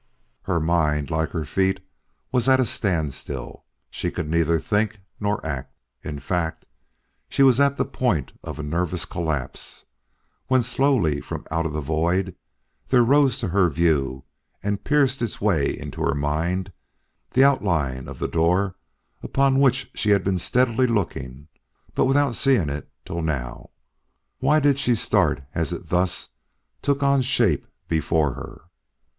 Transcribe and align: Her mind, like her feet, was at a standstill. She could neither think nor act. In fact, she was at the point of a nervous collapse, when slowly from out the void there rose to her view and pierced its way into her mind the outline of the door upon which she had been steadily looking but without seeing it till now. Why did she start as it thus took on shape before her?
Her 0.45 0.59
mind, 0.59 1.11
like 1.11 1.29
her 1.29 1.45
feet, 1.45 1.79
was 2.31 2.49
at 2.49 2.59
a 2.59 2.65
standstill. 2.65 3.65
She 3.91 4.09
could 4.09 4.27
neither 4.27 4.59
think 4.59 4.99
nor 5.19 5.45
act. 5.45 5.77
In 6.01 6.17
fact, 6.17 6.65
she 7.29 7.43
was 7.43 7.59
at 7.59 7.77
the 7.77 7.85
point 7.85 8.33
of 8.43 8.57
a 8.57 8.63
nervous 8.63 9.05
collapse, 9.05 9.85
when 10.47 10.63
slowly 10.63 11.21
from 11.21 11.45
out 11.51 11.71
the 11.71 11.81
void 11.81 12.35
there 12.87 13.03
rose 13.03 13.37
to 13.41 13.49
her 13.49 13.69
view 13.69 14.23
and 14.63 14.83
pierced 14.83 15.21
its 15.21 15.39
way 15.39 15.69
into 15.77 16.01
her 16.01 16.15
mind 16.15 16.71
the 17.33 17.43
outline 17.43 18.07
of 18.07 18.17
the 18.17 18.27
door 18.27 18.77
upon 19.21 19.59
which 19.59 19.91
she 19.93 20.09
had 20.09 20.23
been 20.23 20.39
steadily 20.39 20.87
looking 20.87 21.47
but 21.93 22.05
without 22.05 22.33
seeing 22.33 22.69
it 22.69 22.89
till 23.05 23.21
now. 23.21 23.69
Why 24.39 24.59
did 24.59 24.79
she 24.79 24.95
start 24.95 25.43
as 25.53 25.71
it 25.71 25.89
thus 25.89 26.29
took 26.81 27.03
on 27.03 27.21
shape 27.21 27.67
before 27.87 28.33
her? 28.33 28.61